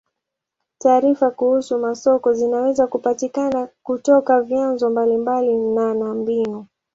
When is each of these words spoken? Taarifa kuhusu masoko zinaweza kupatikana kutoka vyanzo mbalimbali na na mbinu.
Taarifa 0.77 1.31
kuhusu 1.31 1.77
masoko 1.79 2.33
zinaweza 2.33 2.87
kupatikana 2.87 3.67
kutoka 3.83 4.41
vyanzo 4.41 4.89
mbalimbali 4.89 5.57
na 5.57 5.93
na 5.93 6.13
mbinu. 6.13 6.65